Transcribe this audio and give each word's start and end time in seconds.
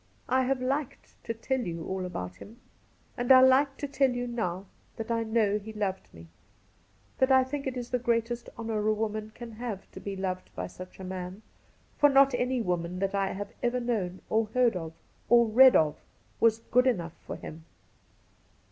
I 0.27 0.45
have 0.45 0.63
liked 0.63 1.23
to 1.25 1.33
tell 1.35 1.59
you 1.61 1.85
all 1.85 2.07
about 2.07 2.37
him; 2.37 2.59
and 3.15 3.31
I 3.31 3.41
like 3.41 3.77
to 3.77 3.87
tell 3.87 4.09
you 4.09 4.25
now 4.25 4.65
that 4.95 5.11
I 5.11 5.21
know 5.21 5.59
he 5.59 5.73
loved 5.73 6.11
me— 6.11 6.25
that 7.19 7.31
I 7.31 7.43
think 7.43 7.67
it 7.67 7.77
is 7.77 7.91
the 7.91 7.99
greatest 7.99 8.49
honour 8.57 8.87
a 8.87 8.93
woman 8.95 9.31
can 9.35 9.51
have 9.51 9.91
to 9.91 9.99
be 9.99 10.15
loved 10.15 10.49
by 10.55 10.65
such 10.65 10.99
a 10.99 11.03
man: 11.03 11.43
for 11.99 12.09
not 12.09 12.33
any 12.33 12.63
woman 12.63 12.97
that 12.97 13.13
I 13.13 13.33
have 13.33 13.53
ever 13.61 13.79
known, 13.79 14.21
or 14.27 14.47
heard 14.55 14.75
of, 14.75 14.93
or 15.29 15.45
read 15.45 15.75
of, 15.75 15.97
was 16.39 16.57
good 16.71 16.87
enough 16.87 17.13
for 17.27 17.35
him 17.35 17.65